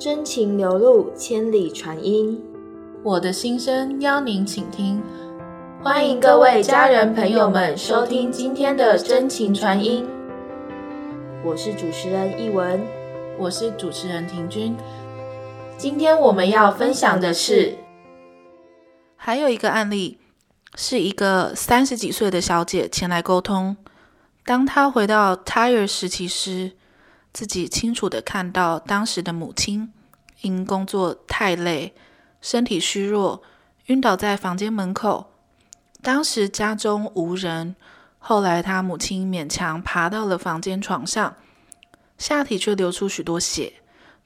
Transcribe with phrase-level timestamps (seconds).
[0.00, 2.42] 真情流露，千里传音。
[3.02, 5.02] 我的心声邀您倾听，
[5.82, 10.08] 欢迎各位家人朋友们收听今天的真情传音。
[11.44, 12.80] 我是主持人易文，
[13.38, 14.74] 我是主持人婷君。
[15.76, 17.76] 今天我们要分享的是，
[19.16, 20.16] 还有一个案例，
[20.76, 23.76] 是一个三十几岁的小姐前来沟通。
[24.46, 26.72] 当她回到 Tire 时期时，
[27.32, 29.92] 自己清楚的看到当时的母亲
[30.40, 31.94] 因工作太累，
[32.40, 33.42] 身体虚弱，
[33.86, 35.32] 晕倒在房间门口。
[36.02, 37.76] 当时家中无人，
[38.18, 41.36] 后来他母亲勉强爬到了房间床上，
[42.16, 43.74] 下体却流出许多血，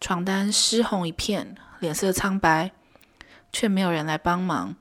[0.00, 2.70] 床单湿红一片，脸色苍白，
[3.52, 4.76] 却没有人来帮忙。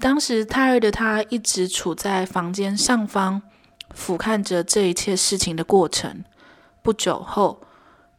[0.00, 3.42] 当时胎儿的他一直处在房间上方，
[3.94, 6.24] 俯瞰着这一切事情的过程。
[6.82, 7.60] 不久后，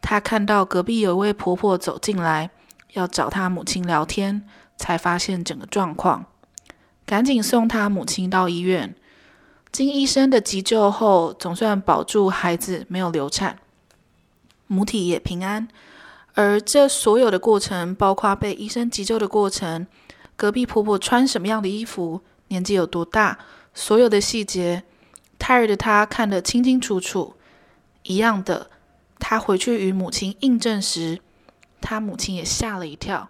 [0.01, 2.49] 他看到隔壁有位婆婆走进来，
[2.93, 6.25] 要找他母亲聊天，才发现整个状况，
[7.05, 8.95] 赶紧送他母亲到医院。
[9.71, 13.59] 经医生的急救后，总算保住孩子没有流产，
[14.67, 15.67] 母体也平安。
[16.33, 19.87] 而这所有的过程，包括被医生急救的过程，
[20.35, 23.37] 隔壁婆婆穿什么样的衣服，年纪有多大，
[23.73, 24.83] 所有的细节，
[25.37, 27.35] 胎儿的他看得清清楚楚。
[28.03, 28.69] 一样的，
[29.31, 31.17] 他回去与母亲印证时，
[31.79, 33.29] 他母亲也吓了一跳。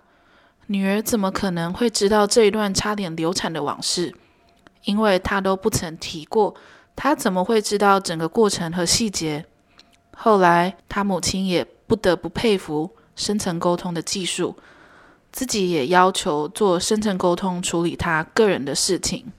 [0.66, 4.11] 女儿怎么可能会知道这一段差点流产的往事？
[4.85, 6.55] 因为他都不曾提过，
[6.95, 9.45] 他怎么会知道整个过程和细节？
[10.17, 14.57] 后来，他母亲也不得不佩服深层沟通的技术，
[15.31, 19.31] 自己也要求做深层沟通处理他个人的事情。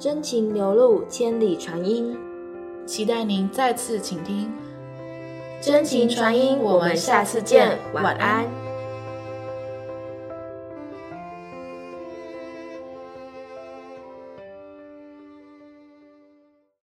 [0.00, 2.16] 真情流露，千里传音。
[2.86, 4.50] 期待您再次倾听。
[5.60, 8.46] 真情传音，我们下次见，晚安。